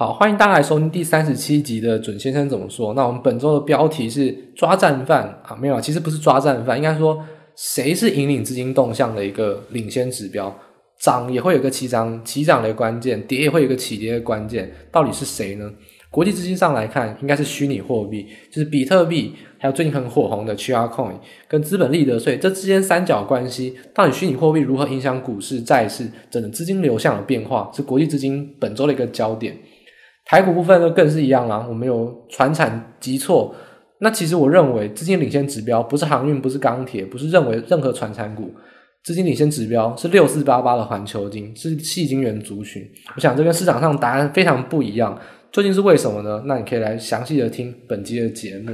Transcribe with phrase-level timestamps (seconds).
[0.00, 2.94] 好，欢迎大家来收听第三十七集的准先生怎么说。
[2.94, 7.18] 那我们本周的标题是抓战犯啊，没有，其实不是抓战犯，应该说
[7.56, 10.56] 谁是引领资金动向的一个领先指标？
[11.00, 14.72] 涨也会有个起涨，起涨的关键；跌也会有个起跌的关键。
[14.92, 15.68] 到底是谁呢？
[16.12, 21.14] 国际资金上来看，应该是虚拟货币，就是比特币，还有最近很火红的 XR Coin，
[21.48, 29.58] 跟资本利得税这之间三角关系，到底虚拟货币如何影响股市、债市，整个资金流向的变化，是国际资金本周的一个焦点。
[30.28, 33.54] 台股部分呢，更是一样啦，我们有船产急挫，
[34.00, 38.52] 那其实我认为资金领先指标不是航运，不是钢铁，不是认为任何传产股，
[39.02, 42.82] 资金领先指标是六四八八的环球金，是矽晶圆族群。
[43.16, 45.18] 我想这跟市场上答案非常不一样，
[45.50, 46.42] 究竟是为什么呢？
[46.44, 48.72] 那你可以来详细的听本期的节目。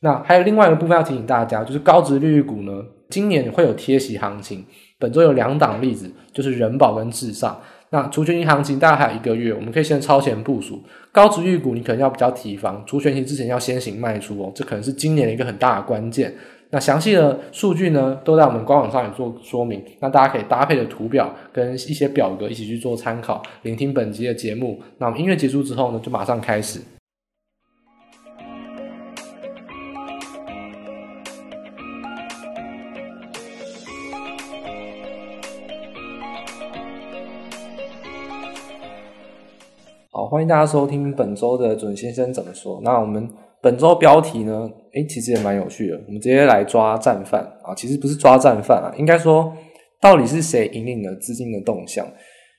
[0.00, 2.72] 那还有另外一个部分要提醒大家，就是高值利率股呢，
[3.10, 4.64] 今年会有贴息行情。
[5.00, 7.60] 本周有两档例子，就是人保跟至上。
[7.90, 10.82] 那除权银行情大概还有一个月，我们可以先超前部署。
[11.10, 16.32] 高殖利率股你可能要比较提防，除权型之前要先行卖出哦，这可能是今年的一个很大的关键。
[16.70, 24.78] 那详细的数据呢，都在我们官网上有做说明，那大家可以搭配的图表跟一些表格一起去做参考，聆听本集的节目。
[24.98, 26.80] 那我们音乐结束之后呢，就马上开始。
[40.30, 42.78] 欢迎大家收听本周的准先生怎么说。
[42.84, 43.26] 那我们
[43.62, 44.70] 本周标题呢？
[44.92, 45.98] 诶，其实也蛮有趣的。
[46.06, 49.50] 我们直接来抓战犯啊，其实不是抓战犯啊，应该说
[50.02, 52.06] 到底是谁引领了资金的动向？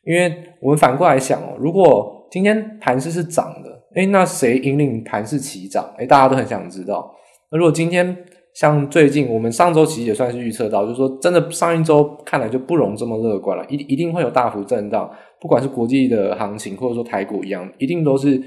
[0.04, 5.94] 因为我们反过来想哦，如果今天盘势是涨的，诶，那谁引领盘势起涨？
[6.00, 7.14] 诶，大家都很想知道。
[7.52, 8.18] 那如果今天
[8.60, 15.10] 像最近我们上周其实也算是预测到，就是说真的上一周看来就不容这么乐观了，一一定会有大幅震荡。
[15.40, 18.38] 不管是国际的行情，或者说台股一样，一定都是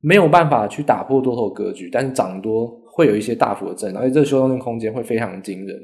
[0.00, 5.76] 没有办法去打破多头格局，但是涨多会有一些大幅的震荡，而且这个修正的空间会非常惊人。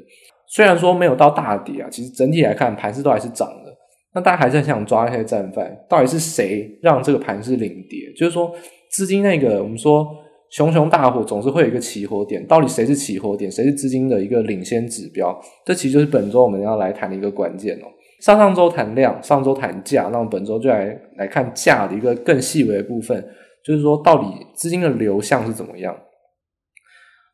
[0.49, 3.73] 虽然说没有到大跌啊，其实整体来看盘势都还是涨的。
[4.13, 8.11] 那大家还是很想抓一些战犯，到底是谁让这个盘势领跌？
[8.17, 8.51] 就是说
[8.91, 10.05] 资金那个我们说
[10.51, 13.51] 熊熊大火总是会有一个起火点，到底谁是起火点？
[13.51, 15.39] 谁是资金的一个领先指标？
[15.65, 17.85] 这其实就是本周我们要来谈的一个关键哦。
[18.21, 23.23] 上上周谈量，上周谈价，那我们本周就来来看价的一个更细微的部分，
[23.63, 25.95] 就是说到底资金的流向是怎么样。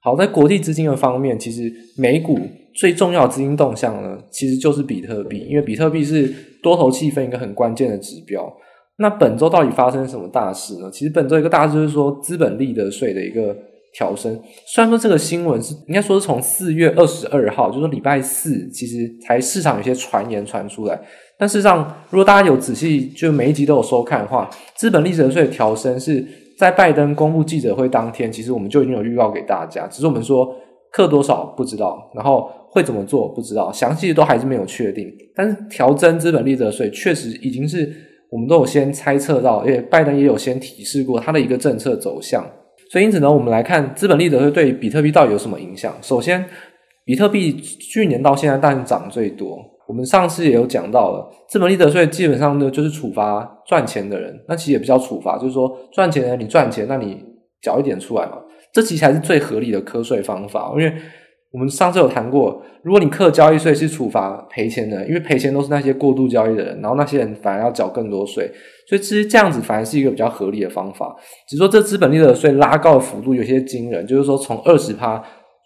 [0.04, 2.38] 好，在国际资金的方面，其实美股
[2.76, 6.28] 最重要的资金动向呢，其实就是比特币，因为比特币是
[6.62, 8.46] 多头气氛一个很关键的指标。
[8.98, 10.90] 那本周到底发生什么大事呢？
[10.92, 13.56] 其实本周一个大事就是说资本利得税的一个。
[13.98, 21.00] 调升，虽然说这个新闻是应该说是从四月二十二号，就是说礼拜四，其实才市场有些传言传出来。
[21.40, 26.22] 但事实上，如果大家有仔细就每一集都有收看的话，资本利得税的调升是
[26.60, 30.54] 在拜登公布记者会当天，其实我们就已经有预告给大家，只是我们说
[30.92, 35.10] 课多少不知道，然后会怎么做不知道，详细的都还是没有确定。
[35.34, 37.90] 但是调增资本利得税确实已经是
[38.30, 42.46] 我们都有先猜测到，而且拜登也有先提示过他的一个政策走向。
[42.92, 45.96] 所以因此呢，我们来看资本利得税对比特币到底有什么影响？
[46.02, 46.46] 首先，
[47.06, 49.58] 比特币去年到现在当然涨最多。
[49.88, 57.24] 我们上次也有讲到了，资本利得税基本上呢就是处罚赚钱的人，那其实也不叫处罚，就是说赚钱的人你赚钱，那你
[57.62, 58.38] 缴一点出来嘛，
[58.74, 60.94] 这其实才是最合理的课税方法，因为。
[61.56, 68.52] 我们上次有谈过，如果你课交易税是处罚赔钱的，因为赔钱都是那些过度交易的人，然后那些人反而要缴更多税，
[68.90, 71.16] 所以其实这样子反而是一个比较合理的方法。
[71.48, 75.24] 只是说这资本利得税拉高的幅度有些惊人，就是说从二十趴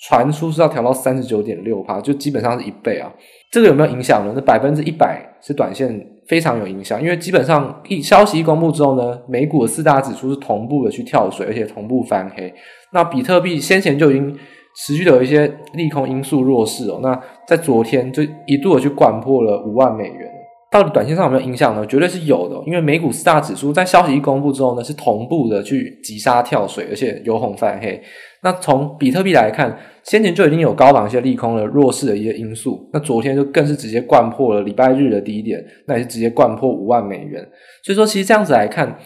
[0.08, 3.12] 传出是要调到三十九点六趴，就基本上是一倍啊。
[3.52, 4.34] 这个有没有影响呢？
[4.36, 12.54] 那百分之一百是短线非常有影响，因为基本上一消息一公布之后呢，美股的四大指数是同步的去跳水，而且同步翻黑。
[12.94, 14.38] 那比特币先前就已经。
[14.75, 20.31] 持续的有一些利空因素弱势哦，那在昨天就一度的去掼破了五万美元，
[20.72, 21.85] 到底短线上有没有影响呢？
[21.85, 28.00] 绝对是有的，因为美股四大指数在消息一公布之后呢，是同步的去急杀跳水，而且由红翻黑。
[28.42, 37.45] 那从比特币来看，先前就已经有高档一些利空的弱势的一些因素，那昨天就更是直接掼破了礼拜日的低点，那也是直接掼破五万美元。
[37.83, 38.98] 所以说，其实这样子来看，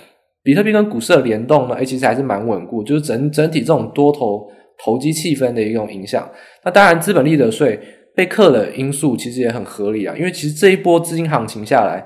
[0.44, 4.48] 比特币跟股市的联动呢，诶，其实还是蛮稳固，就是整整体这种多头。
[4.83, 6.30] 投机气氛的一种影响，
[6.65, 7.80] 那当然资本利得税
[8.15, 12.06] 被克的因素其实也很合理啊，因为其实这一波资金行情下来，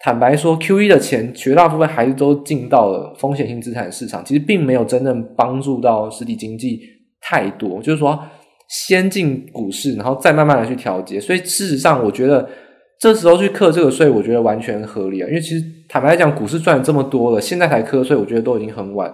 [0.00, 6.78] 坦白说，QE 的钱绝大部分还是都进到了风险性资产市场，其实并没有真正帮助到实体经济
[7.20, 8.18] 太多，就是说
[8.68, 12.46] 先进股市，然后再慢慢的去调节，所以事实上我觉得
[13.00, 15.26] 这时候去克这个税，我觉得完全合理啊。
[15.26, 19.12] 因为其实坦白来讲，股市赚这么多了，现在才克税，我觉得都已经很晚。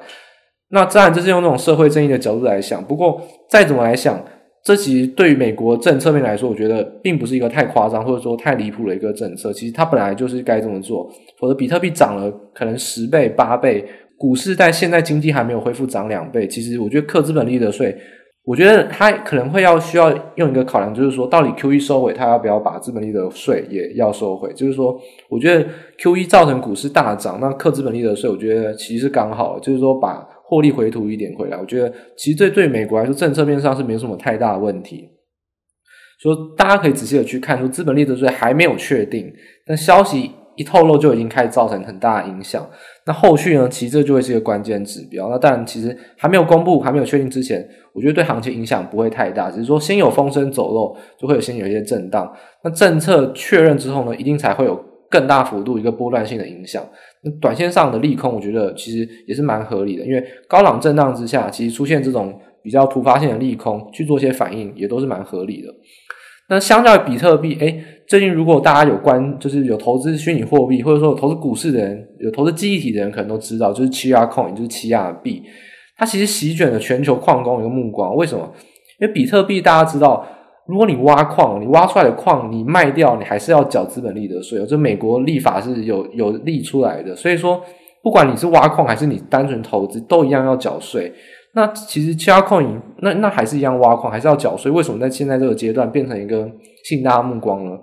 [0.74, 2.84] 那当然这是用那种社会正义的角度来想。
[2.84, 4.20] 不过再怎么来想，
[4.64, 9.52] 这其实对于美国政策面来说，我觉得并不是一个太夸张或者说太离谱的一个政策。
[9.52, 11.08] 其实它本来就是该这么做。
[11.38, 13.84] 否则比特币涨了可能十倍、八倍，
[14.18, 17.96] 股市在现在经济还没有恢复涨两倍，其实我觉得克资本利得税。
[18.46, 24.52] 我觉得他可能会要需要用一个考量，就是说，到底 QE 收回，他要不要把资本利得税也要收回？
[24.52, 24.94] 就是说，
[25.30, 25.64] 我觉得
[25.98, 31.56] QE 造成股市大涨，那克资本利得税，我觉得其实是刚好，就是说把获利回吐一点回来。
[31.56, 35.08] 我觉得其实这对美国来说，政策面上是没什么太大的问题。
[36.20, 39.32] 说大家可以仔细的去看，说资本利得税还没有确定，
[39.66, 40.30] 但消息。
[40.56, 42.64] 一透露就已经开始造成很大的影响，
[43.06, 43.68] 那后续呢？
[43.68, 45.28] 其实这就会是一个关键指标。
[45.28, 52.32] 那当然，其实还没有公布、还没有确定之前，我觉得对行情影响不会太大，只是说先有风声走漏，就会有先有一些震荡。
[52.62, 54.80] 那政策确认之后呢，一定才会有
[55.14, 56.84] 更大幅度一个波段性的影响。
[57.22, 65.68] 那短线上的利空，我觉得其实也是蛮合理的，因为高档震荡之下，其实出现这种比较突发性的利空，去做一些反应，也都是蛮合理的。
[66.48, 75.42] 那相较于比特币，诶，最近如果大家有关，就是有投资虚拟货币，或者说有投资股市的人，有投资记忆体的人，可能都知道，就是 Chia Coin，就是奇亚币，
[75.96, 78.14] 它其实席卷了全球矿工一个目光。
[78.16, 78.52] 为什么？
[79.00, 80.26] 因为比特币大家知道，
[80.66, 84.64] 如果你挖矿，你挖出来的矿你卖掉，你还是要缴资本利得税。
[84.66, 87.60] 这美国立法是有有立出来的，所以说
[88.02, 91.12] 不管你是挖矿还是你单纯投资，都一样要缴税。
[91.54, 94.72] 那其实其他矿那那还是一样挖矿，还是要缴税。
[94.72, 96.50] 为什么在现在这个阶段变成一个
[96.84, 97.78] 吸引大家目光呢？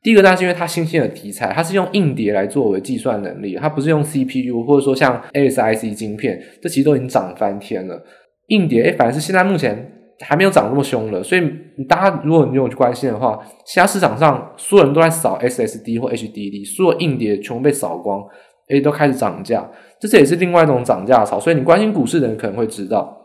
[0.00, 8.00] 第一个，当然是因为它新兴的题材，它是用硬碟来作为计算能力，它不是用 CPU 或者说像 ASIC 晶片，这其实都已经涨翻天了。
[8.46, 11.22] 硬碟诶，反而是现在目前还没有涨那么凶了。
[11.22, 11.42] 所以
[11.88, 18.22] 大家如果你有去关心的话，现在市场上所有人都在扫 SSD 或 HDD，所有硬碟全部被扫光，
[18.68, 19.68] 诶，都开始涨价。
[20.00, 23.16] 这这也是另外一种涨价潮，所以你关心股市的人可能会知道。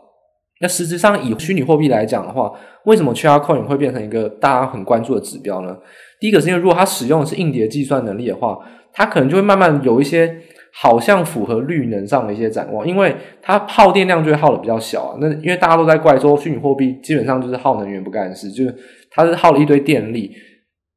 [0.60, 2.50] 那实质上以虚拟货币来讲的话，
[2.84, 5.76] 为什么 Chia Coin 会变成一个大家很关注的指标呢？
[6.20, 8.58] 第一个是因为如果它使用的是硬碟计算能力的话，
[8.92, 10.36] 它可能就会慢慢有一些
[10.76, 15.18] 好像符合绿能上的一些展望，因为它耗电量就会耗的比较小啊。
[15.20, 18.74] 那因为大家都在怪说虚拟货币基本上就是耗能源不干事，就是
[19.10, 20.32] 它是耗了一堆电力。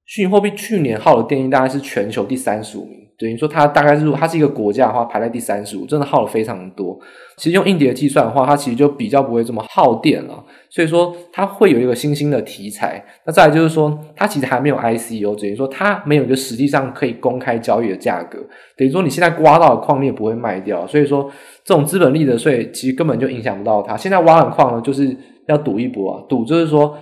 [0.06, 3.07] 虚拟货币去年耗的电力大概是全球第三十五名。
[3.18, 6.98] 等于说它大概是，它是一个国家的话，排在第三十五，真的耗了非常多。
[7.38, 10.44] 其实用硬碟计算的话，它其实就比较不会这么耗电了。
[10.70, 13.04] 所以说它会有一个新兴的题材。
[13.26, 18.38] 那再来就是说，它其实还没有 ICO，等于说它没有一个实际上可以公开交易的价格。
[18.76, 20.86] 等于说你现在挖到的矿你也不会卖掉。
[20.86, 21.28] 所以说
[21.64, 23.98] 这种资本利得税其实根本就影响不到它。
[23.98, 25.18] 现在挖的矿呢，就是
[25.48, 26.96] 要赌一波啊，赌就是说。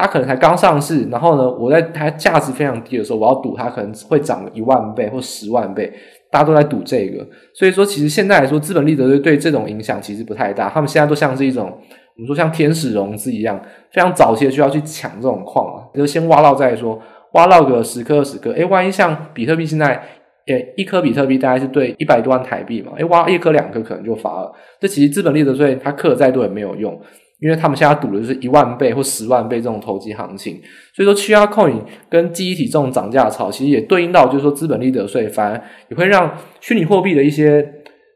[0.00, 5.92] 它可能才刚上市，然后呢，我在它价值非常低的时候，我要赌它可能会涨一万倍或十万倍，
[6.30, 7.26] 大家都在赌这个。
[7.54, 10.68] 所以说，其实现在来说，资本利得税对这种影响其实不太大。
[10.68, 13.60] 他们现在都像是一种我们说像天使融资一样，
[13.92, 17.00] 非常早期的需要去抢这种矿啊，就先挖到再说，
[17.32, 20.02] 挖到个十颗二十颗，诶，万一像比特币现在，
[20.46, 24.52] 诶，一颗比特币大概是对一百多万台币嘛，诶，挖一颗两颗可能就发了。
[24.80, 26.98] 这其实资本利得税它课再多也没有用。
[27.40, 30.60] 因为他们现在赌的就是一万倍或十万倍这种投机行情，
[30.94, 37.66] 所以说 Chia Coin 跟记忆体这种涨价潮，其实也对应到就是说资本利得税，反而也会让虚拟货币的一些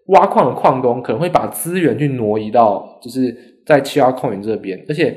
[0.08, 3.34] 挖矿的矿工可能会把资源去挪移到就是
[3.64, 5.16] 在 Chia Coin 这边，而且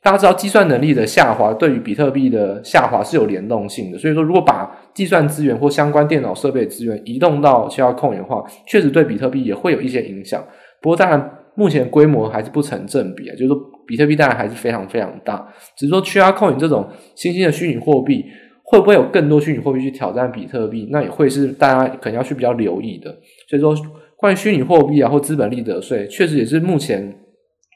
[0.00, 10.40] 大家知道计算能力的下滑对于比特币的下滑是有联动性的，所以说如果把计算资源或相关电脑设备资源移动到 Chia Coin 的话，确实对比特币也会有一些影响。
[10.80, 11.37] 不过当然。
[11.58, 18.24] 目前规模还是不成正比啊，就是说比特币当然还是非常非常大，只是说 Chia Coin 这种新兴的虚拟货币
[18.62, 23.10] 会不会有更多虚拟货币去挑战比特币，那也会是大家可能要去比较留意的。
[23.48, 23.74] 所以说，
[24.16, 27.12] 关于虚拟货币啊或资本利得税，确实也是目前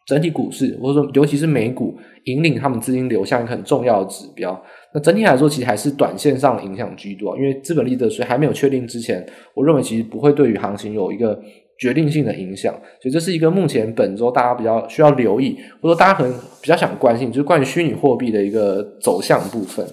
[0.07, 4.63] 整体股市或者说尤其是美股引领他们资金流向一个很重要的指标。
[4.95, 11.37] 那整体来说，其实还是短线上影响居多，因为资本利得税还没有确定之前，我认为其实不会对于行情有一个。
[11.83, 19.85] 决定性的影响，所以这是一个目前本周大家比较需要留意，或者说大家可能比较想关心，就是关于虚拟货币的一个走向部分。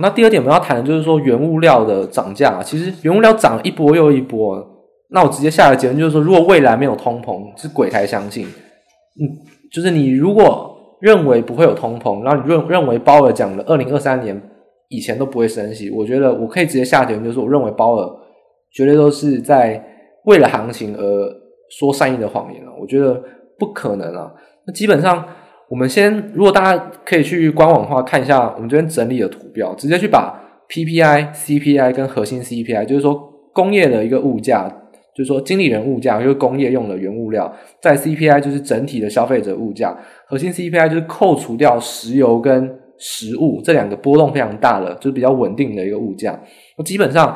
[0.00, 4.60] 那第二点我们要谈的就是说原物料的涨价，其实原物料涨了一波又一波，
[5.10, 8.44] 那我直接下的结论就是说，如果未来没有通膨，是鬼才相信。
[8.44, 9.22] 嗯，
[9.72, 14.42] 就是你如果认为不会有通膨，然后你认认为鲍尔讲的二零二三年
[14.88, 18.10] 以前都不会升息，我觉得我可以直接下结论，就是我认为鲍尔
[18.72, 19.94] 绝对都是在。
[20.28, 21.02] 为了行情而
[21.70, 23.20] 说善意的谎言啊，我觉得
[23.58, 24.30] 不可能啊。
[24.66, 25.24] 那基本上，
[25.70, 33.14] 我们先如果大家可以去官网的话，看一下我们这边整理的图表，直接去把 PPI、CPI 跟核心 CPI，就是说
[33.54, 34.68] 工业的一个物价，
[35.14, 46.38] 就是说经理人物价，就是工业用的原物料，在 CPI 就是整体的消费者物价，核心 CPI 就是扣除掉石油跟食物这两个波动非常大的，就是比较稳定的一个物价。
[46.76, 47.34] 那基本上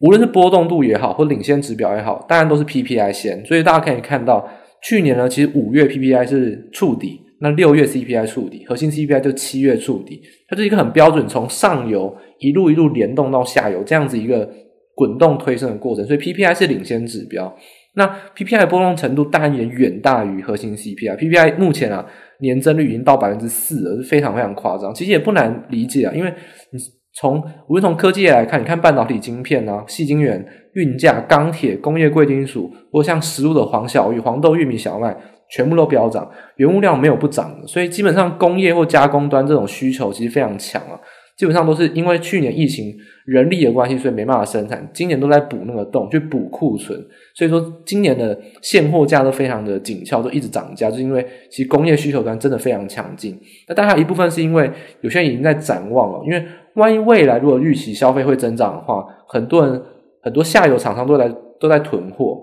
[0.00, 3.44] 无论是波动度也好，或领先指标也好，当然都是 PPI 先。
[3.46, 4.46] 所以大家可以看到，
[4.82, 7.22] 去年呢，其实五月 PPI 是触底。
[7.38, 14.48] 那六月 CPI 触底，核心 CPI 就七月触底，它是一个很标准，从上游一路一路联动到下游这样子一个
[14.94, 17.54] 滚动推升的过程，所以 PPI 是领先指标。
[17.94, 21.16] 那 PPI 波动程度当然也远大于核心 CPI。
[21.18, 22.06] PPI 目前啊
[22.40, 24.94] 年增率已经到百分之四了，是非常非常夸张。
[24.94, 26.32] 其实也不难理解啊，因为
[26.70, 26.78] 你
[27.18, 35.16] 从无论从科技业来看，你看半导体晶片啊、细晶圆、运价、钢铁、工业贵金属，或像食物的黄小玉、黄豆、玉米、小麦。
[35.48, 40.98] 全部都飙涨，原物料没有不涨的，所以基本上工业或加工端这种需求其实非常强啊。
[41.36, 42.92] 基本上都是因为去年疫情
[43.26, 47.00] 人力的关系，所以没办法生产，今年都在补那个洞，去补库存。
[47.36, 53.38] 所以说今年的现货价都非常的紧俏，都一直涨价，就是因为其实工业需求端真的非常强劲。
[53.68, 54.68] 那当然一部分是因为
[55.02, 56.44] 有些人已经在展望了，因为
[56.76, 59.82] 万一未来如果预期消费会增长的话，很多人
[60.22, 61.28] 很多下游厂商都在
[61.58, 62.42] 都在囤货。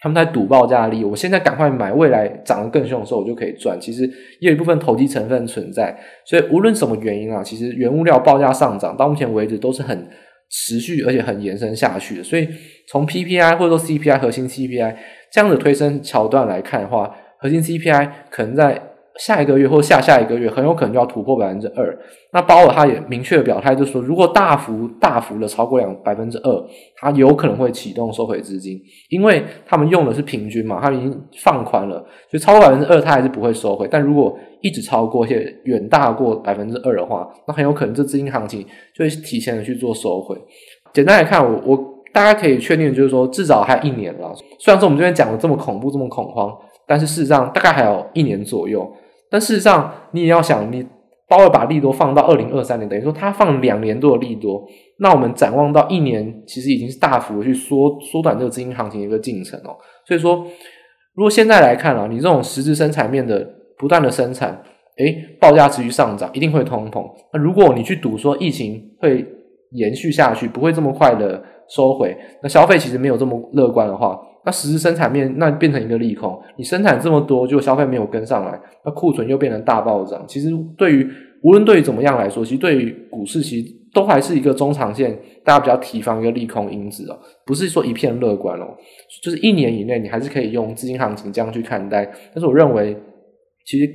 [0.00, 3.76] 他们在赌报价力，我现在赶快买，未来涨得更凶的时候，我就可以赚。
[3.80, 4.06] 其实
[4.40, 10.08] 也有一部分投机成分存在，所以无论什么原因啊，其实原物料报价上涨到目前为止都是很
[10.50, 12.22] 持续而且很延伸下去的。
[12.22, 12.48] 所以
[12.88, 14.94] 从 PPI 或者说 CPI 核心 CPI
[15.32, 18.80] 这样的推升桥段来看的话，核心 CPI 可能在。
[19.18, 21.98] 下一个月或下下一个月很有可能就要突破百分之二。
[22.32, 26.64] 那鲍尔他也明确表态，就是说，如果大幅大幅的超过两百分之二，
[26.96, 31.96] 他有可能会启动收回资金，因为他们用的是平均嘛，他已经放宽了，
[32.30, 33.88] 所以超过百分之二，他还是不会收回。
[33.90, 40.36] 但如果一直超过，且远大过百分之二的话，那很有可能这资金行情就会提前的去做收回。
[40.92, 44.32] 简单来看，我我大家可以确定，就是说至少还有一年了。
[44.60, 46.56] 虽然说我们这边讲的这么恐怖，这么恐慌，
[46.86, 48.86] 但是事实上大概还有一年左右。
[49.30, 50.86] 但事实上，你也要想，你
[51.28, 54.66] 包尔把利多放到二零二三年，等于说他放两年多的利多，
[55.00, 59.76] 那我们展望到一年，其实已经是大幅的去缩缩短这个资金行情的一个进程哦。
[60.06, 60.36] 所以说，
[61.14, 64.62] 如果现在来看啊，你这种实质生产面的不断的生产，
[64.96, 67.04] 诶，报价持续上涨，一定会通膨。
[67.32, 69.26] 那如果你去赌说疫情会
[69.72, 74.18] 延续下去，不会这么快的收回，那消费其实没有这么乐观的话。
[74.44, 80.24] 那实质生产面那变成一个利空，你生产这么多，就消费没有跟上来，那库存又变成大暴涨。
[80.26, 81.06] 其实对于
[81.42, 88.66] 无论对于怎么样来说，其实对于股市其实都还是一个中长线大家比较提防一个利空因子哦，不是说一片乐观哦，
[89.22, 92.04] 就是一年以内你还是可以用资金行情这样去看待。
[92.32, 92.96] 但是我认为，
[93.66, 93.86] 其实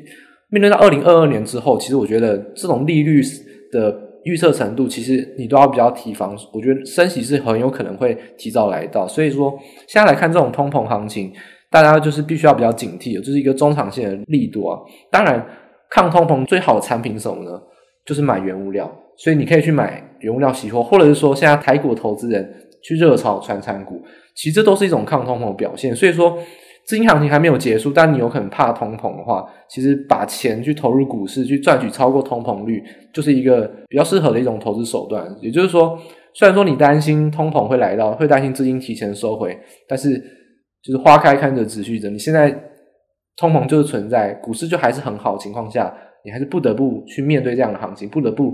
[0.49, 3.21] 面对到二零二二年之后，其实我觉得这种利率
[3.71, 4.12] 的。
[4.25, 9.53] 预测程度其实你都要比较提防，我觉得升息是很有可能会提早来到，所以说
[9.87, 11.31] 现在来看这种通膨行情，
[11.69, 14.79] 大家就是必须要比较警惕的，这、是一个中长线的力度啊。
[15.11, 15.45] 当然，
[15.89, 17.61] 抗通膨最好的产品是什么呢？
[18.05, 22.53] 就是买原物料，所以你可以去买原物料期货，或者是说现在台股投资人
[22.83, 24.01] 去热炒传产股，
[24.35, 25.95] 其实这都是一种抗通膨的表现。
[25.95, 26.37] 所以说。
[26.85, 35.25] 资金行情还没有结束，但你有可能怕通膨的话，其实把钱去投入股市，去赚取超过通膨率，就是一个比较适合的一种投资手段。
[35.41, 35.97] 也就是说，
[36.33, 40.17] 虽然说你担心通膨会来到，会担心资金提前收回，但是
[40.83, 42.09] 就是花开看着持续着。
[42.09, 42.53] 你现在
[43.37, 45.93] 通膨就是存在，股市就还是很好的情况下，
[46.25, 48.53] 你还是不得不去面对这样的行情，不得不。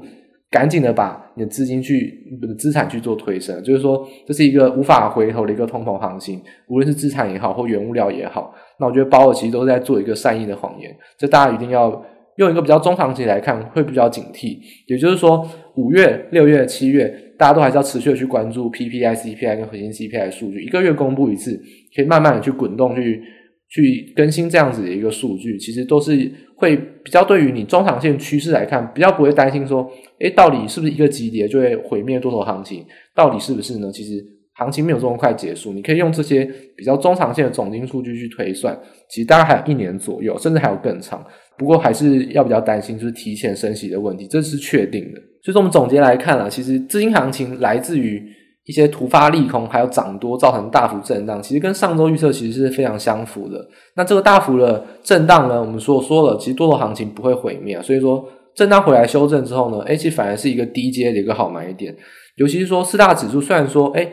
[0.51, 2.25] 赶紧的把你的资金去，
[2.57, 8.53] 资产去做推升，就是说这是一个无法回头的一个通膨行情，无论是资产也好，或原物料也好。
[8.79, 12.03] 那我觉得鲍尔其实都是在做一个善意的谎言，这大家一定要
[12.37, 14.57] 用一个比较中长期来看，会比较警惕。
[14.87, 21.61] 也就是说，五月、六月、七月，大家都还是要持续的去关注 PPI、CPI 跟核心 CPI 数据，一个月公布一次，
[21.95, 23.21] 可以慢慢的去滚动去。
[23.69, 29.87] 去更新这样子的一个数据，其实都是会比较对于你中长线趋势来看，比较不会担心说，
[30.19, 32.83] 诶，到底是不是一个急跌就会毁灭多头行情？
[33.13, 33.91] 到底是不是呢？
[33.91, 36.43] 其实行情没有这么快结束，你可以用这些
[36.75, 38.75] 比较中长线的总金数据去推算，
[39.09, 41.23] 其实大概还有一年左右，甚至还有更长。
[41.55, 45.19] 不过还是要比较担心，就是提前升息的问题，这是确定的。
[45.43, 48.38] 所以说我们总结来看啊，其实资金行情来自于。
[48.65, 53.65] 一些突发利空，还有涨多造成大幅震荡，其实跟上周预测其实是非常相符的。
[53.95, 58.23] 那这个大幅的震荡呢，我们说说了，其实多头行情不会毁灭，所以说
[58.53, 61.95] 震荡回来修正之后呢，哎，其实反而是一个低阶的一个好买点。
[62.35, 64.07] 尤其是说四大指数虽然说哎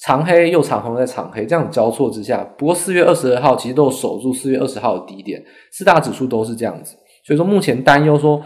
[0.00, 6.96] 长黑又长红再长黑这样交错之下，不过四月二十二号其实都有守住四月二十号的低点，四大指数都是这样子。
[7.24, 8.40] 所以说目前担忧说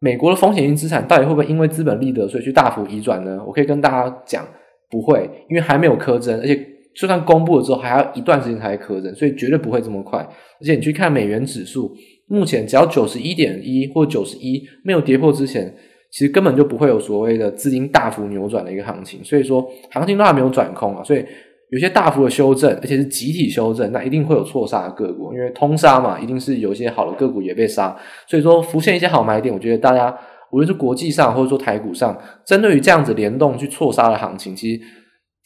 [0.00, 3.38] 美国的风险性资产到底会不会因为资本利得所以去大幅移转呢？
[3.46, 4.46] 我可以跟大家讲，
[4.94, 6.54] 不会，因为还没有课征，而且
[6.94, 10.20] 就算公布了之后，还要一段时间才课征，所以绝对不会这么快。
[10.20, 11.92] 而且你去看美元指数，
[12.28, 15.74] 目前只要九十一点一或九十一没有跌破之前，
[16.12, 19.18] 其实根本就不会有所谓的资金大幅扭转的一个行情。
[19.24, 21.24] 所以说，行情都还没有转空啊，所以。
[21.70, 27.96] 有些大幅的修正，而且是集体修正，那一定会有错杀的个股，因为通杀嘛，一定是有一些好的个股也被杀。
[28.28, 30.16] 所以说，浮现一些好买点，我觉得大家
[30.54, 34.80] 无论是国际上或者说台股上，针对于这样子联动去错杀的行情，其实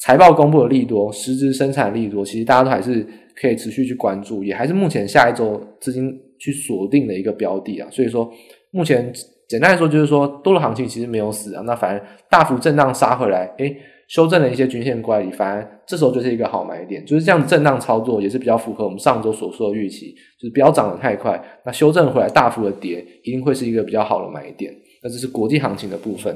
[0.00, 7.88] 财报公布的利多，实质生产利多，其实大家都还是可以持续去关注，也还是目前下一周资金去锁定的一个标的啊。
[7.90, 8.30] 所以说，
[8.70, 9.10] 目前
[9.48, 13.74] 简单来说就是说，多头行情其实没有死啊，那反而大幅震荡杀回来，诶
[14.08, 24.72] 修正了一些均线乖离，反而这时候就是一个好买点，就是这样震荡操作也是比较符合我们上周所说的预期，就是不要涨得太快，那修正回来大幅的跌，一定会是一个比较好的买点。
[25.02, 26.34] 那这是国际行情的部分。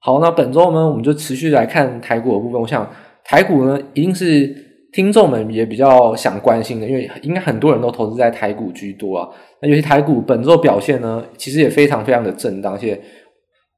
[0.00, 2.60] 好，那本周呢，我们就持续来看台股的部分。
[2.60, 2.88] 我想
[3.24, 4.54] 台股呢，一定是
[4.92, 9.28] 听众们也比较想关心的，因为应该很多人都投资在台股居多啊。
[9.60, 13.00] 那尤其台股本周表现呢，其实也非常非常的震荡，而且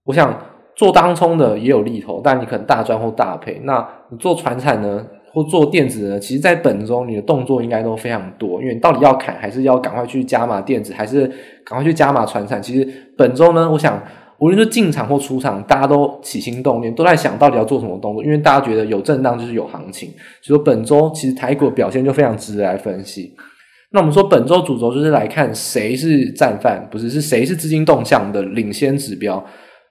[0.05, 0.39] 我想。
[0.77, 3.61] 做当冲的也有利头，但你可能大赚或大赔。
[3.63, 6.19] 那你做传产呢，或做电子呢？
[6.21, 11.27] 其实，在本周你的动作应该都非常多，因为你到底要砍，还是要赶快去加码电子，还是
[11.65, 12.63] 赶快去加码传产？
[12.63, 14.01] 其实本周呢，我想
[14.39, 20.09] 无论是进场或出场，大家都起心动念，都在想到底要做什么动作，因为大家觉得有震荡就是有行情。
[20.41, 23.35] 所以说，本周其实台股表现就非常值得来分析。
[23.91, 29.45] 那我们说本周主轴就是来看谁是战犯，不是，是谁是资金动向的领先指标。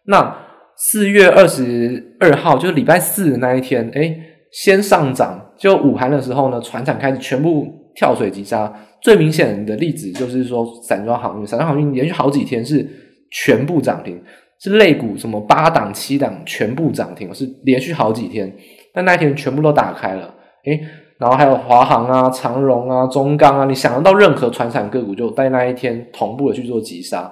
[0.08, 0.36] 那
[0.76, 4.20] 四月二十二号，就是礼拜四的那一天，诶，
[4.54, 8.72] 先上涨，就午盘的时候呢，船产开始全部跳水急杀。
[9.02, 12.88] 最明显的例子就是说，散装航运，散装航运连续好几天是
[13.32, 14.22] 全部涨停，
[14.62, 18.56] 是类股什么八档七档全部涨停，是连续好几天。
[18.94, 20.34] 但那一天全部都打开了，
[20.66, 20.80] 诶，
[21.18, 27.30] 然后还有华航啊、长荣啊、中钢啊，你想得到任何船产个股，就在那一天同步的去做急杀。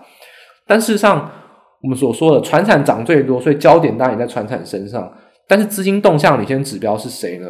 [0.66, 1.30] 但事实上，
[1.84, 5.10] 我们所说的船产涨最多，所以焦点当然也在船产身上。
[5.52, 7.50] 但是资金动向领先指标是谁呢？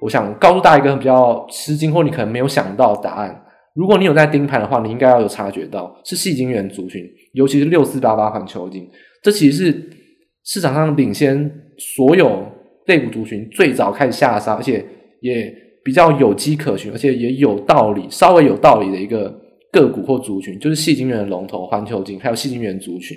[0.00, 3.40] 我想告诉大家一个比较吃惊或你可能没有想到的答案。
[3.76, 8.90] 如果你有在盯盘的话，你应该要有察觉到是矽晶圆族群，尤其是六四八八环球金。
[9.22, 9.90] 这其实是
[10.44, 12.44] 市场上领先所有
[12.86, 14.84] 类股族群最早开始下杀，而且
[15.20, 19.32] 也比较有迹可循，而且也有道理，稍微有道理的一个。
[19.70, 23.14] 个股或族群，就是矽晶圆的龙头环球金，还有矽晶圆族群。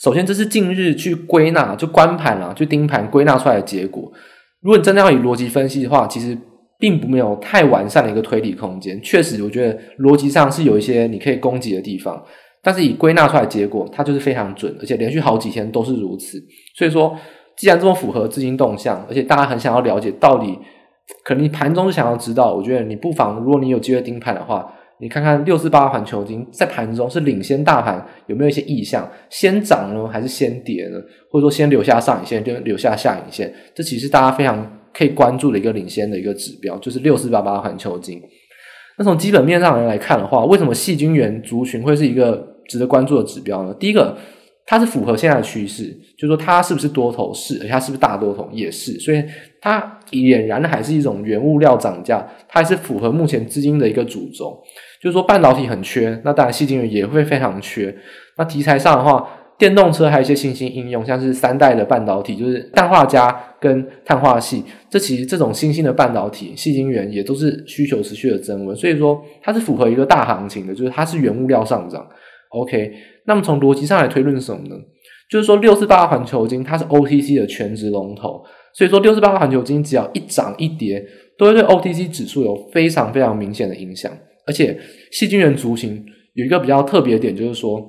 [0.00, 4.12] 首先，这是近日去归纳、就观盘啊，去盯盘归纳出来的结果。
[4.60, 6.36] 如果你真的要以逻辑分析的话，其实
[6.78, 9.00] 并不没有太完善的一个推理空间。
[9.02, 12.22] 确实，我觉得逻辑上是有一些你可以攻击的地方，
[12.62, 16.38] 但是以归纳出来的结果，它就是非常准，而且连续好几天都是如此。
[16.76, 17.16] 所以说，
[17.56, 20.58] 既然这么符合资金动向，而且大家很想要了解到底，
[21.24, 24.70] 可能你盘中是想要知道，我觉得你不妨，如果你有机会盯盘的话。
[25.00, 29.10] 你看看六四八环球金在盘中是领先大盘，有没有一些意向？
[29.28, 30.98] 先涨呢，还是先跌呢？
[31.30, 33.52] 或者说先留下上影线，就留下下影线？
[33.74, 38.22] 这其实大家非常可以关注的一个领先的一个指标，就是六四八八环球金。
[38.96, 43.74] 那从基本面上来看的话，为什么细菌源族群会是一个值得关注的指标呢？
[43.74, 44.16] 第一个，
[44.66, 45.84] 它是符合现在的趋势，
[46.16, 47.32] 就是说它是不是多头？
[47.34, 48.48] 是，而且它是不是大多头？
[48.52, 49.22] 也是，所以
[49.60, 54.58] 它俨然还是一种原物料涨价，它还是符合目前资金的一个主轴。
[55.02, 57.94] 就是说半导体很缺，那当然细晶圆也会非常缺。
[58.38, 64.62] 那题材上的话，电动车还有一些新兴应用，像是三代的半导体，就是氮化镓跟碳化矽。
[64.88, 72.06] 这其实这种新兴的半导体，细晶圆也都是需求持续的增温，所以说它是符合一个大行情的，就是它是原物料上涨。
[72.54, 72.92] OK，
[73.26, 74.76] 那么从逻辑上来推论什么呢？
[75.30, 81.04] 就是说六四八环球金它是 OTC 的全值龙头，所以说六四八环球金只要一涨一跌，
[81.38, 84.12] 都会对 OTC 指数有非常非常明显的影响。
[84.46, 84.78] 而且，
[85.10, 87.80] 细菌源族群有一个比较特别的点，就是说，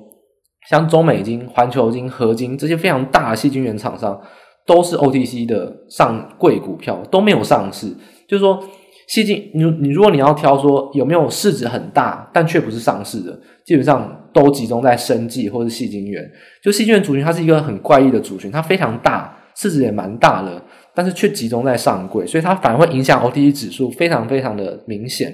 [0.70, 4.18] 像中美金、环球金、合金这些非常大的细菌源厂商，
[4.66, 7.88] 都是 OTC 的上柜股票，都没有上市。
[8.26, 8.58] 就是说，
[9.08, 16.28] 矽晶，你你如果你要挑说有没有市值很大，但却不是上市的，基本上都集中在生技或是细晶圆。
[16.60, 20.60] 就细晶圆族群，它是一个很怪异的族群，它非常大，市值也蛮大的，
[20.92, 25.30] 但是却集中在上柜，所以它反而会影响 OTC 指数，非常非常的明显。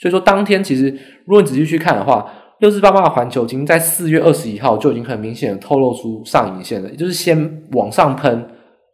[0.00, 0.86] 所以说，当天其实
[1.26, 8.42] 如果你仔细去看的话，六四八八的环球金在四月二十一号就已经很明显的透露出上影线了，也就是先往上喷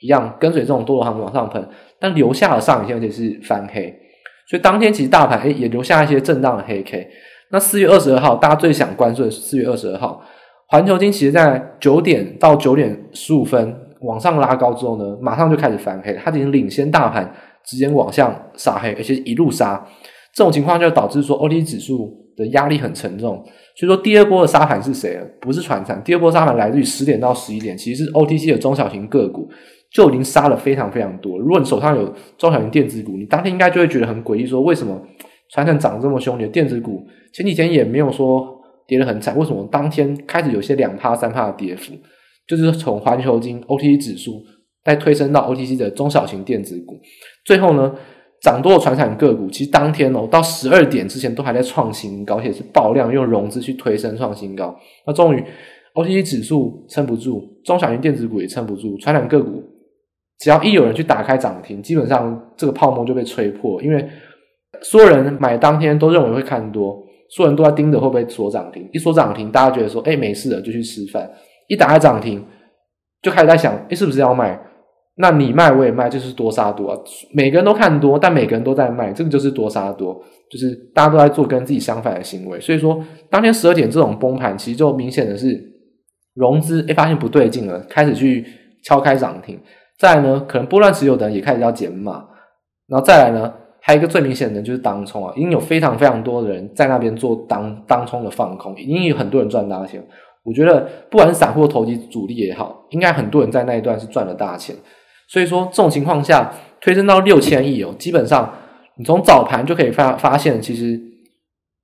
[0.00, 1.64] 一样，跟随这种多头行情往上喷，
[2.00, 3.94] 但留下了上影线，而且是翻黑。
[4.48, 7.08] 所以当天其实大盘诶也留下一些震荡的黑 K。
[7.50, 10.22] 那四月二十二号，大家最想关注的是四月二十二号，
[10.68, 17.30] 环球金其实在九点到九点十五分往上拉高之后呢，马上就开始翻黑，它已经领先大盘
[17.64, 19.86] 直接往下杀黑，而且一路杀。
[20.34, 23.42] 这种情况就导致说 OTC 指数的压力很沉重。
[23.76, 25.18] 所以说第二波的杀盘是谁？
[25.40, 29.48] 不是传产，第二波杀盘来自于十点到十一点，其实是 OTC 的中小型个股
[29.92, 31.38] 就已经杀了非常非常多。
[31.38, 35.00] 如果你手上有中小型电子股，你当天应该就会觉得很诡异，说为什么
[35.50, 36.38] 传产涨这么凶？
[36.38, 38.56] 你的电子股前几天也没有说。
[38.88, 41.92] 跌得很惨，为什么当天开始有些两趴三趴的跌幅？
[42.46, 44.42] 就是从环球金 OTC 指数
[44.82, 46.98] 再推升到 OTC 的中小型电子股，
[47.44, 47.94] 最后呢，
[48.40, 54.74] 涨多的传产个股，其实当天哦到十二点之前都还在创新高，而且是爆量用融资去推升创新高。
[55.06, 55.44] 那终于
[55.92, 59.62] OTC 指数撑不住，中小型电子股也撑不住，传产个股
[60.38, 64.08] 只要一有人去打开涨停，基本上这个泡沫就被吹破，因为
[64.82, 67.04] 所有人买当天都认为会看多。
[67.30, 71.30] 所有人都在盯着会不会锁涨停，一锁涨停，大家觉得说，哎、欸，没事了，就去吃饭。
[71.66, 72.42] 一打开涨停，
[73.20, 74.58] 就开始在想，哎、是不是要卖？
[75.16, 76.98] 那你卖我也卖，就是多杀多啊。
[77.34, 80.18] 每个人都看多，但每个人都在卖，这个就是多杀多，
[80.50, 82.58] 就是大家都在做跟自己相反的行为。
[82.58, 82.98] 所以说，
[83.28, 85.62] 当天十二点这种崩盘，其实就明显的是
[86.32, 88.42] 融资，哎、欸，发现不对劲了，开始去
[88.82, 89.60] 敲开涨停。
[89.98, 92.24] 再呢，可能波段持有的人也开始要减码，
[92.86, 93.52] 然后再来呢。
[93.80, 100.04] 还有一个最明显的，就是当冲啊，已经有非常非常多的人在那边做当当冲的放空，已经有很多人赚大钱。
[100.42, 104.76] 我觉得不管是散户投机主力也好，应该很多人在那一段是赚了大钱。
[105.28, 108.52] 所以说这种情况下推升到六千亿哦，基本上
[108.96, 111.00] 你从早盘就可以发发现，其实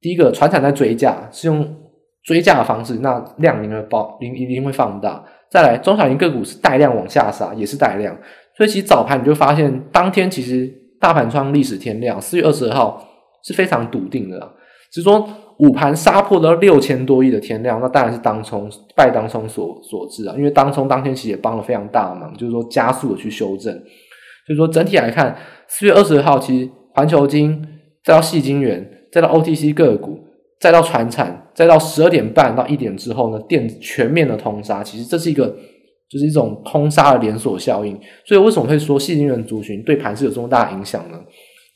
[0.00, 1.77] 第一个船产在追价，是用
[2.24, 5.24] 追价的方式，那量一定会爆，一一定会放大。
[5.50, 8.16] 再来中小型个股是带量往下杀，也是带量，
[8.57, 10.80] 所以其实早盘你就发现当天其实。
[11.00, 13.07] 大盘创历史天量，四月二十二号
[13.44, 14.38] 是非常笃定的。
[14.90, 15.28] 只是说
[15.59, 20.35] 午盘杀破了六千多亿的天量，那当然是当冲拜当冲所所致啊。
[20.38, 23.70] 因为当冲当天其实也帮了非常大的忙，就是说加速的去修正。
[24.46, 25.37] 所以说整体来看，
[25.68, 27.62] 四月二十二号其实环球金
[28.02, 30.23] 再到细金元，再到 OTC 个股，
[30.64, 35.55] 再到传产，再到十二点半到一点之后呢，电全面的通杀，其实这是一个。
[36.07, 41.18] 就是一种通杀的连锁效应，所以为什么会说矽晶圆族群对盘是有这么大的影响呢？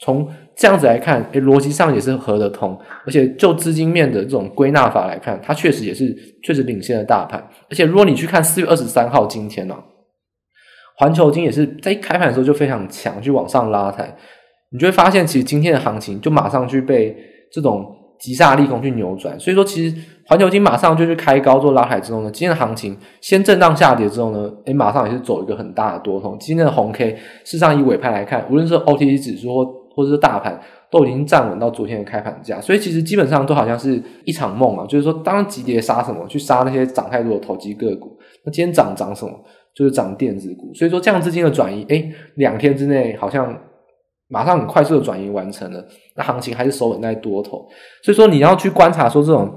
[0.01, 7.43] 从这样子来看，诶，逻辑上也是合得通，而且就资金面的这种归纳法来看，它确实也是确实领先了大盘。
[7.69, 9.83] 而且如果你去看四月二十三号今天呢、啊，
[10.99, 14.15] 环球金也是在一开盘的时候就非常强，去往上拉抬，
[14.71, 17.17] 你就会发现其实今天的行情就马上去被
[17.51, 17.85] 这种
[18.19, 19.97] 急杀利空去扭转，所以说其实。
[20.29, 26.37] 环球金马上就去开高做拉抬之后呢，今天的行情先震荡下跌之后呢，诶，马上也是走一个很大的多头。
[26.39, 27.13] 今天的红 K，
[27.45, 29.65] 事实上以尾盘来看，无论是 OTC 指数或
[29.97, 32.61] 或者是大盘，都已经站稳到昨天的开盘价。
[32.61, 38.15] 所以其实基本上都好像是一场梦啊，就是说当急跌杀什么，去杀那些涨太多的投机个股。
[38.45, 39.33] 那今天涨涨什么，
[39.75, 40.75] 就是涨电子股。
[40.75, 43.59] 所以说这样资金的转移，诶，两天之内好像
[44.29, 45.85] 马上很快速的转移完成了，
[46.17, 47.67] 那行情还是守稳在多头。
[48.03, 49.55] 所以说你要去观察说这种。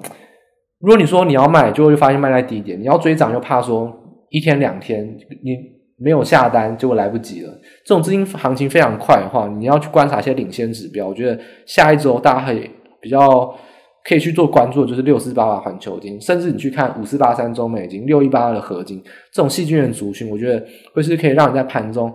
[0.83, 3.87] 如果你说你要卖，就会发现卖在低点；你要追涨，又怕说
[4.31, 5.55] 一天两天你
[5.95, 7.53] 没有下单，就会来不及了。
[7.85, 11.07] 这种资金行情非常快的话，你要去观察一些领先指标。
[11.07, 12.67] 我觉得下一周大家可以
[12.99, 13.55] 比较
[14.03, 18.99] 可以去做关注的，就是六四八八环球金，甚至你去看五四八三中美金、六一八二的合金，
[19.31, 22.11] 这种细菌的族群，我觉得会是可以让你在盘中。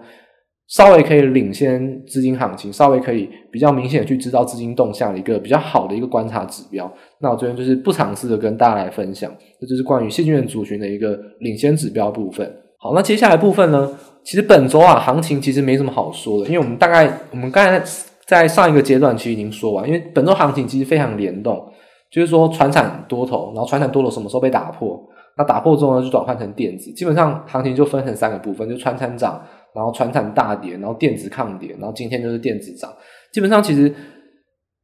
[0.68, 6.92] 稍微可以领先资金行情，稍微可以比较明显去知道资金动向的一个比较好的一个观察指标。
[7.20, 12.52] 那我这边就是不尝试的跟大家来分享，这就是关于矽晶圆族群的一个领先指标部分。
[12.78, 13.88] 好，那接下来部分呢，
[14.24, 17.80] 其实本周啊行情其实没什么好说的，因为我们大概我们刚才
[18.26, 21.64] 在上一个阶段其实已经说完，因为本周行情其实非常联动，
[22.10, 25.00] 就是说传产多头，然后传产多头什么时候被打破？
[25.38, 29.40] 那打破之后呢，就转换成电子，基本上行情就分成三个部分，就传产涨。
[29.76, 32.90] 然后传产大跌，然后电子抗跌，然后今天就是电子涨。
[33.30, 33.94] 基本上其实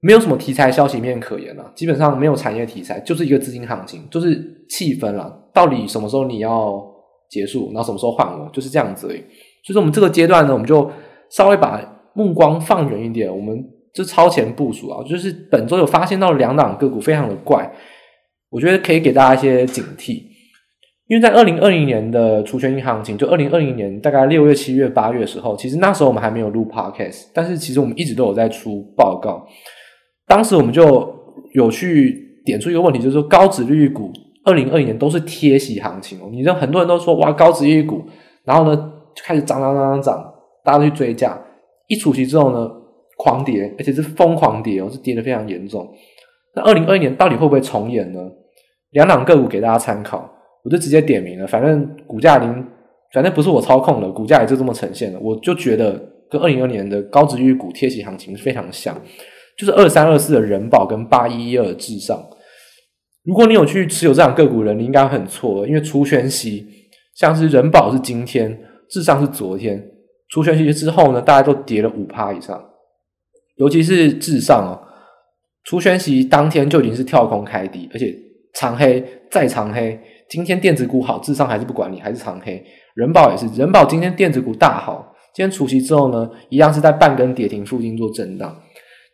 [0.01, 4.37] 没有什么题材消息面可言了，基本上没有产业题材，就是一个资金行情，就是
[4.69, 5.49] 气氛了。
[5.55, 6.79] 到底什么时候你要
[7.31, 9.21] 结束，然后什么时候换我，就是这样子而已。
[9.65, 10.91] 所以说我们这个阶段呢，我们就
[11.31, 11.81] 稍微把
[12.13, 15.03] 目光放远一点，我们就超前部署啊。
[15.09, 17.73] 就是本周有发现到两档个股非常的怪，
[18.51, 20.32] 我觉得可以给大家一些警惕。
[21.09, 29.47] 因为在二零二零年的除权行情，就二零二零年大概六月、七月、八月的时候，其实那时候我们还没有录 podcast，但是其实我们一直都有在出报告。
[30.27, 31.15] 当时我们就
[31.53, 34.11] 有去点出一个问题，就是说高值利率股
[34.45, 36.31] 二零二零年都是贴息行情哦。
[36.33, 38.03] 你知道很多人都说哇高值利率股，
[38.45, 38.75] 然后呢
[39.15, 40.33] 就开始涨涨涨涨涨，
[40.65, 41.39] 大家都去追价，
[41.89, 42.71] 一除息之后呢
[43.19, 45.87] 狂跌，而且是疯狂跌哦，是跌得非常严重。
[46.55, 48.21] 那二零二一年到底会不会重演呢？
[48.93, 50.31] 两档个股给大家参考。
[50.65, 52.67] 我就直接点名了，反正股价已经，
[53.13, 55.19] 反正不是我操控的，股价也就这么呈现了。
[55.21, 58.97] 我就觉得跟二零二年的高值预股贴息行情非常像，
[59.59, 62.25] 就是二三二四的人保跟八一一二至上。
[63.25, 66.67] 如果你有去持有这档个股的人，你应该很错，因为除权息，
[67.17, 68.57] 像是人保是今天，
[68.89, 69.85] 至上是昨天，
[70.29, 72.65] 除权息之后呢，大家都跌了五趴以上，
[73.57, 74.79] 尤其是至上哦，
[75.65, 78.17] 除权息当天就已经是跳空开低，而且
[78.55, 79.99] 长黑再长黑。
[80.33, 82.65] 今天电子股好，智商还是不管你，还是长黑。
[82.95, 88.57] 人保也是，人保今天电子股大好，今天除息之后呢，一样是在半根跌停附近做震荡。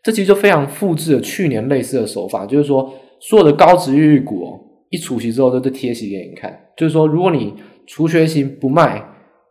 [0.01, 7.53] 这其实就非常复制了去年类似的手法，就是说所有的高殖利率股，一除息之后都是贴息给你看，就是说如果你
[7.89, 9.05] 除权息不卖，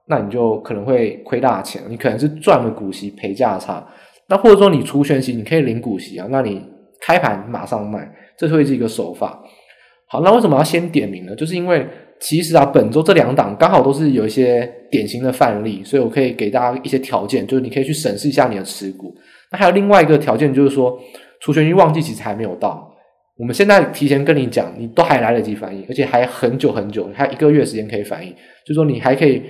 [0.08, 3.86] 那你就可能会亏大钱，你可能是赚了股息赔价差。
[4.30, 6.63] 那或者说你除权息，你可以领股息啊，那你
[7.01, 9.43] 开盘马上卖，这会是一个手法。
[10.10, 11.36] 好，那为什么要先点名呢？
[11.36, 11.86] 就是因为
[12.20, 19.13] 其实啊，本周这两档刚好都是有一些典型的范例，所以我可以给大家一些条件，就是你可以去审视一下你的持股。
[19.52, 20.98] 那还有另外一个条件，就是说
[21.41, 22.89] 除权息旺季其实还没有到，
[23.38, 28.32] 我们现在提前跟你讲，你都还来得及反应，而且还很久很久，还有一个月时间可以反应，
[28.65, 29.43] 就是说你还可以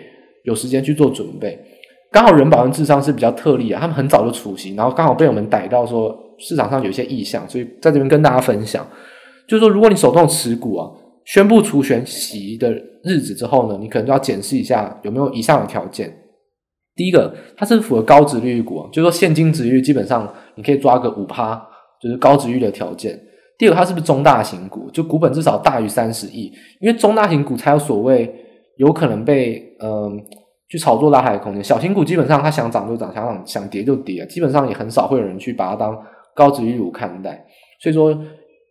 [0.44, 1.58] 有时间去做准备。
[2.12, 8.86] 刚好人保跟智商是比较特例啊，他们很早就除息，然后刚好被我们逮到说市场上有一些意向，所以在这边跟大家分享。
[9.48, 10.92] 就是说，如果你手动持股啊，
[11.26, 12.70] 宣布除权息的
[13.04, 16.14] 日子之后呢，你可能就要检视一下有没有以上的条件。
[16.96, 21.56] 第一个，它是符合高值率股，就是说现金值率基本上你可以抓个五趴，
[22.02, 23.18] 就是高值率的条件。
[23.58, 28.34] 第二个，它是不是中大型股，就股本至少大于三十亿，因为中大型股才有所谓
[28.78, 30.20] 有可能被嗯、
[30.70, 31.64] 去炒作拉抬的空间。
[31.64, 35.98] 小型股基本上它想涨就涨，想涨想跌就跌，基本上也很少会有人去把它当
[36.36, 37.46] 高值率股看待。
[37.82, 38.18] 所以说。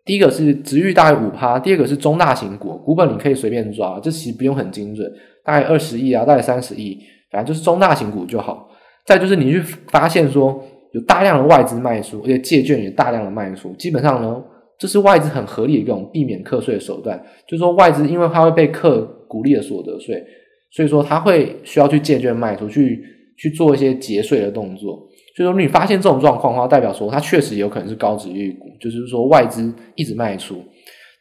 [0.06, 5.12] 第一个是值域大概五趴，第二个是中大型股，股本你可以随便抓，这其实不用很精准，
[5.44, 6.96] 大概二十亿啊，大概三十亿，
[7.32, 8.70] 反正就是中大型股就好。
[9.04, 14.40] 再就是你去发现说有大量的外资卖出，而且借券也大量的卖出，基本上呢，
[14.78, 20.24] 这是外资很合理的一种避免课税的手段，就是说外资因为它会被课股利的所得税，
[20.70, 23.04] 所以说它会需要去借券卖出去
[23.36, 25.08] 去做一些节税的动作。
[25.36, 30.64] 所以说，你发现这种状况的话，代表说它确实有可能是高值预股，就是说外资一直卖出。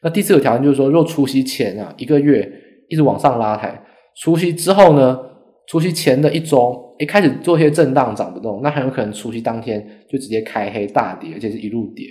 [0.01, 2.49] 那第四个条件就是说，若除夕前啊一个月
[2.88, 3.78] 一直往上拉抬，
[4.21, 5.19] 除夕之后呢，
[5.67, 12.06] 除夕前的一周，一开始做些震荡涨不动，那很有可能除夕当天就直接开黑大跌，而且是一路跌。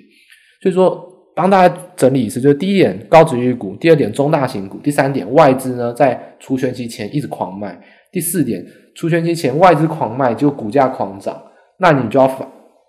[0.61, 1.03] 所以说，
[1.35, 7.81] 帮大家整理一次，就是第一点高值预股，第二点中大型股，第三点外资呢在除权息前一直狂卖，
[8.13, 8.63] 第四点
[8.95, 11.41] 除权息前外资狂卖，就股价狂涨。
[11.79, 12.29] 那你就要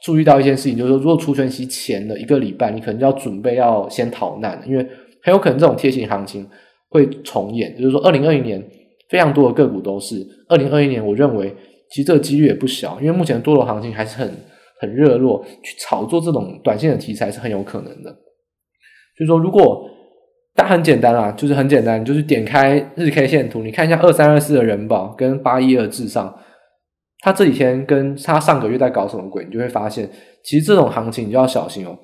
[0.02, 4.88] 注意到一件事情，就是说，如果除权息前的一个礼拜，你可能就要准备要先逃难，因为
[5.24, 6.48] 很有可能这种贴型行情
[6.90, 7.76] 会重演。
[7.76, 8.64] 就是说，二零二一年
[9.10, 11.52] 非常多的个股都是，二零二一年我认为
[11.90, 14.32] 其实这个几率也不小，因为目前多头行情还是很
[14.80, 18.12] 很热络，去炒作这种短线的题材是很有可能的。
[19.18, 19.90] 所以说，如果
[20.54, 26.38] 大家很简单啊，就是很简单，就是点开日 K 线图，你看一下二三二四的人保跟八一二至上。
[27.26, 30.08] 他这几天跟他上个月在搞什么鬼，你就会发现，
[30.44, 31.98] 其实这种行情你就要小心哦。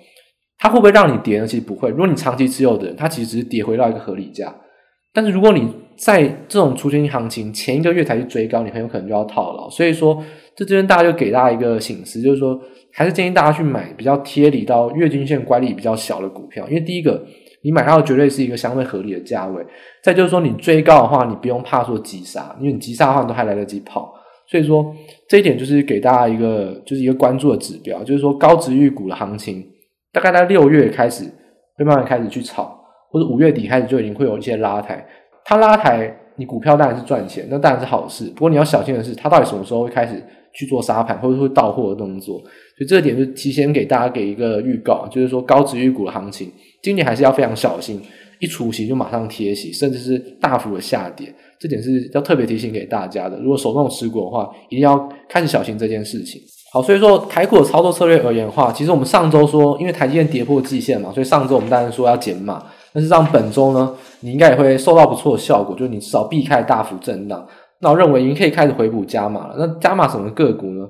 [0.57, 1.45] 它会不会让你跌呢？
[1.45, 1.91] 其实不会。
[1.91, 4.51] 如果你长期持有的人，它其实只是跌回到一个合理价。
[5.13, 9.69] 但是如果你在这种除权息行情前一个月才去追高，你很有可能就要套牢。
[9.69, 10.17] 所以说，
[10.55, 12.59] 这这边大家就给大家一个醒思，就是说，
[12.91, 16.67] 还是建议大家去买比较贴离到月均线乖离比较小的股票。
[16.67, 17.23] 因为第一个，
[17.63, 19.63] 你买到绝对是一个相对合理的价位。
[20.03, 24.11] 再就是说，你追高的话，你不用怕说急杀，因为你急杀的话，你都还来得及跑。
[24.51, 24.93] 所以说，
[25.29, 29.65] 这一点就是给大家一个就是一个关注的指标，就是说高值预股的行情，
[30.11, 31.23] 大概在六月开始
[31.77, 32.77] 会慢慢开始去炒，
[33.09, 35.07] 或者五月底开始就已经会有一些拉抬。
[35.45, 38.25] 它拉抬，你股票当然是赚钱，那当然是好事。
[38.35, 40.21] 不过你要小心的是，它到底什么时候会开始
[40.53, 42.37] 去做杀盘，或者会到货的动作。
[42.39, 46.51] 所以这点就提前给大家给一个预告，就是说高值预股的行情，
[46.83, 48.01] 今年还是要非常小心。
[48.39, 51.31] 一除息就马上贴息，甚至是大幅的下跌，
[51.61, 53.37] 这点是要特别提醒给大家的。
[53.37, 56.41] 如果手动持股的话，一定要开始小心这件事情。
[56.73, 62.65] 好，所以说台股的操作策略而言的话，其实我们上周说，因为台积电跌破季线嘛，所以上周我们当然说要减码。
[62.93, 67.47] 但是让本周呢，你应该也会受到不错的效果，就是你至少避开大幅震荡。
[67.79, 69.55] 那我认为已经可以开始回补加码了。
[69.57, 70.81] 那加码什么个股呢？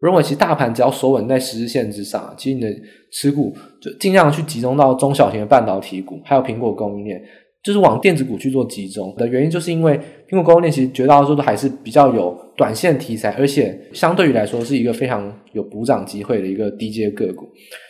[0.00, 2.68] 我认为其实大盘只要守稳在十日线之上，其实你的
[3.12, 7.20] 持股就尽量去集中到中小型的半导体股，还有苹果供应链，
[7.62, 17.48] 就是往电子股去做集中的原因，就是因为苹果供应链其实绝大多数都还是比较有短线题材，而且相对于来说是一个非常有补涨机会的一个低阶个股。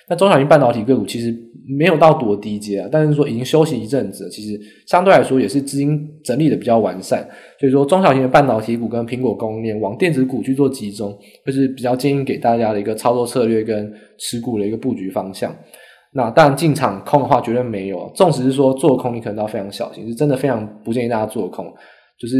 [0.08, 1.32] 那中小型半导体个股其实
[1.68, 7.24] 没有到多低阶啊，但是说已经休息一阵子，其实相对来说也是资金整理的比较完善。
[7.60, 15.54] 所以说中小型的半导体股跟苹果供应链往电子股去做集中，就是比较建议给大家的一个操作策略跟持股的一个布局方向。
[16.12, 21.72] 那当然进场空的话绝对没有，纵使是说做空，你可能都要非常小心，是真的非常不建议大家做空，
[22.20, 22.36] 就是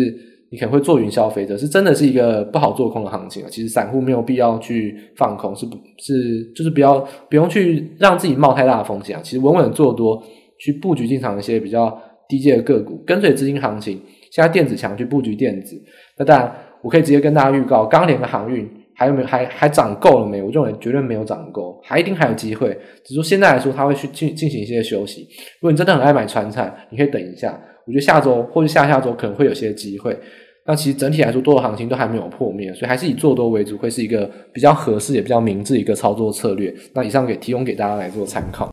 [0.51, 3.49] 你可能会做云消费者，是真的是一个不好做空的行情啊。
[3.51, 6.99] 其实散户没有必要去放空，是不，是就是不要
[7.31, 9.23] 不用去让自己冒太大的风险啊。
[9.25, 10.23] 其实稳稳做多，
[10.59, 14.01] 去布局进场一些比较低阶的个股，跟随资金行情。
[14.31, 15.81] 现在电子强去布局电子，
[16.19, 18.69] 那当然我可以直接跟大家预告，刚连的航运。
[18.93, 19.27] 还有没有？
[19.27, 20.45] 还还涨够了没有？
[20.45, 22.69] 我认为绝对没有涨够，还一定还有机会。
[23.03, 25.23] 只是说现在来说，它会去进进行一些休息。
[25.23, 27.59] 如果你真的很爱买传产，你可以等一下。
[27.91, 30.17] 我觉得下周或者下下周可能会有些机会。
[30.67, 36.73] 那其实整体来说，多头行情都还没有破灭，所以还是以做多为主，会是一个比较合适也比较明智一个操作策略。
[36.95, 38.71] 那以上给提供给大家来做参考。